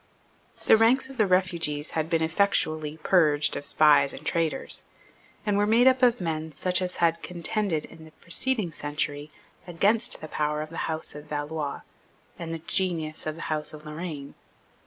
The 0.65 0.77
ranks 0.77 1.11
of 1.11 1.17
the 1.19 1.27
refugees 1.27 1.91
had 1.91 2.09
been 2.09 2.23
effectually 2.23 2.97
purged 3.03 3.55
of 3.55 3.67
spies 3.67 4.13
and 4.13 4.25
traitors, 4.25 4.83
and 5.45 5.59
were 5.59 5.67
made 5.67 5.85
up 5.85 6.01
of 6.01 6.19
men 6.19 6.51
such 6.53 6.81
as 6.81 6.95
had 6.95 7.21
contended 7.21 7.85
in 7.85 8.05
the 8.05 8.11
preceding 8.13 8.71
century 8.71 9.29
against 9.67 10.19
the 10.19 10.27
power 10.27 10.63
of 10.63 10.71
the 10.71 10.89
House 10.89 11.13
of 11.13 11.25
Valois 11.25 11.81
and 12.39 12.51
the 12.51 12.57
genius 12.65 13.27
of 13.27 13.35
the 13.35 13.41
House 13.53 13.73
of 13.73 13.85
Lorraine. 13.85 14.33